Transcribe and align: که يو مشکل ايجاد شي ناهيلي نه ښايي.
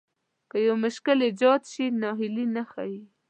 که 0.51 0.57
يو 0.65 0.75
مشکل 0.85 1.17
ايجاد 1.27 1.61
شي 1.71 1.85
ناهيلي 2.01 2.45
نه 2.55 2.63
ښايي. 2.69 2.99